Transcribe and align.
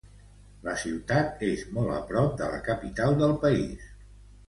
La 0.67 0.73
ciutat 0.83 1.45
és 1.49 1.67
molt 1.77 1.93
a 1.99 2.01
prop 2.09 2.35
de 2.43 2.51
la 2.57 2.65
capital 2.73 3.23
del 3.25 3.41
país. 3.49 3.91